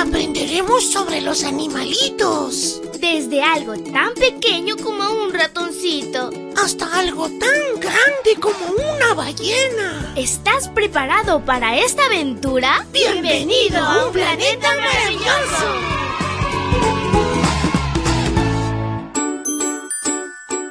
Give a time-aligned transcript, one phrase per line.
[0.00, 2.80] aprenderemos sobre los animalitos.
[3.00, 6.30] Desde algo tan pequeño como un ratoncito.
[6.56, 8.58] Hasta algo tan grande como
[8.94, 10.12] una ballena.
[10.16, 12.86] ¿Estás preparado para esta aventura?
[12.92, 15.66] Bienvenido a un planeta maravilloso.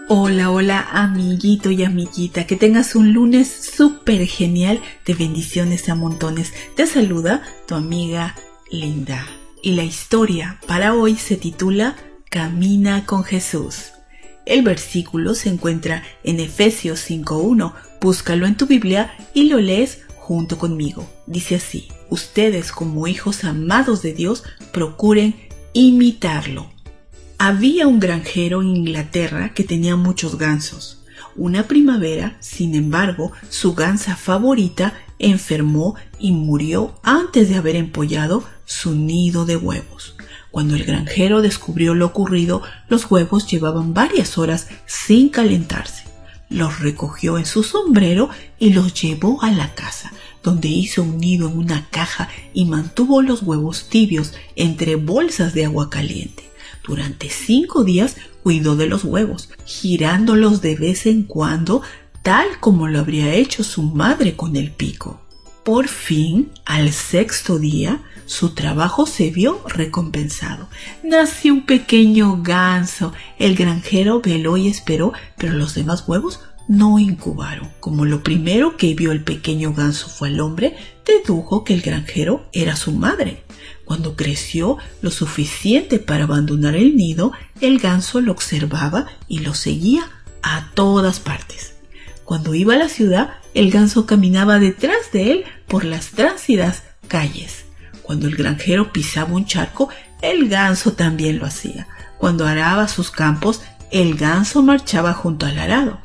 [0.08, 6.52] Hola, hola amiguito y amiguita, que tengas un lunes súper genial de bendiciones a montones.
[6.76, 8.36] Te saluda tu amiga
[8.72, 9.26] Linda.
[9.62, 11.96] Y la historia para hoy se titula
[12.30, 13.92] Camina con Jesús.
[14.46, 17.74] El versículo se encuentra en Efesios 5.1.
[18.02, 21.10] Búscalo en tu Biblia y lo lees junto conmigo.
[21.28, 25.36] Dice así, ustedes como hijos amados de Dios procuren
[25.74, 26.70] imitarlo
[27.42, 30.99] había un granjero en Inglaterra que tenía muchos gansos.
[31.36, 38.96] Una primavera, sin embargo, su gansa favorita enfermó y murió antes de haber empollado su
[38.96, 40.16] nido de huevos.
[40.52, 46.06] Cuando el granjero descubrió lo ocurrido, los huevos llevaban varias horas sin calentarse.
[46.50, 51.48] Los recogió en su sombrero y los llevó a la casa, donde hizo un nido
[51.48, 56.49] en una caja y mantuvo los huevos tibios entre bolsas de agua caliente.
[56.90, 61.84] Durante cinco días cuidó de los huevos, girándolos de vez en cuando,
[62.24, 65.22] tal como lo habría hecho su madre con el pico.
[65.64, 70.68] Por fin, al sexto día, su trabajo se vio recompensado.
[71.04, 73.14] Nació un pequeño ganso.
[73.38, 77.68] El granjero veló y esperó, pero los demás huevos no incubaron.
[77.82, 82.48] Como lo primero que vio el pequeño ganso fue el hombre, dedujo que el granjero
[82.54, 83.44] era su madre.
[83.86, 90.04] Cuando creció lo suficiente para abandonar el nido, el ganso lo observaba y lo seguía
[90.44, 91.74] a todas partes.
[92.24, 97.66] Cuando iba a la ciudad, el ganso caminaba detrás de él por las tránsidas calles.
[98.04, 99.90] Cuando el granjero pisaba un charco,
[100.22, 101.88] el ganso también lo hacía.
[102.20, 106.00] Cuando araba sus campos, el ganso marchaba junto al arado.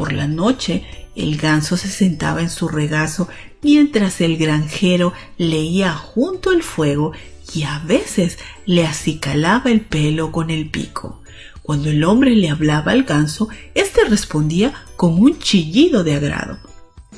[0.00, 0.82] Por la noche,
[1.14, 3.28] el ganso se sentaba en su regazo
[3.60, 7.12] mientras el granjero leía junto al fuego
[7.52, 11.20] y a veces le acicalaba el pelo con el pico.
[11.60, 16.58] Cuando el hombre le hablaba al ganso, éste respondía con un chillido de agrado.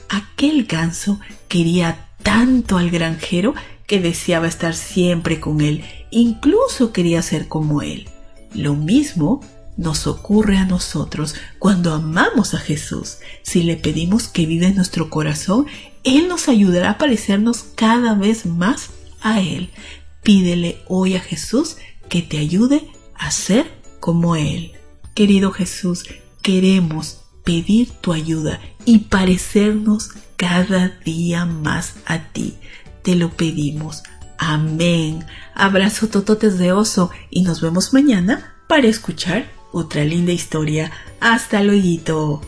[0.08, 3.54] Aquel ganso quería tanto al granjero
[3.86, 8.08] que deseaba estar siempre con él, incluso quería ser como él.
[8.54, 9.40] Lo mismo
[9.76, 13.18] nos ocurre a nosotros cuando amamos a Jesús.
[13.42, 15.66] Si le pedimos que viva en nuestro corazón,
[16.04, 18.90] Él nos ayudará a parecernos cada vez más
[19.20, 19.70] a Él.
[20.22, 21.76] Pídele hoy a Jesús
[22.08, 24.72] que te ayude a ser como Él.
[25.14, 26.04] Querido Jesús,
[26.42, 32.54] queremos pedir tu ayuda y parecernos cada día más a ti.
[33.02, 34.02] Te lo pedimos.
[34.38, 35.24] Amén.
[35.54, 40.92] Abrazo tototes de oso y nos vemos mañana para escuchar otra linda historia.
[41.20, 42.42] Hasta luego.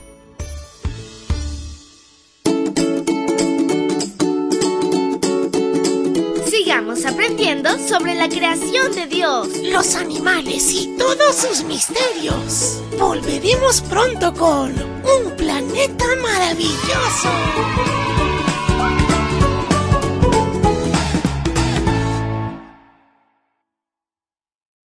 [6.49, 12.83] Sigamos aprendiendo sobre la creación de Dios, los animales y todos sus misterios.
[12.99, 17.29] Volveremos pronto con un planeta maravilloso.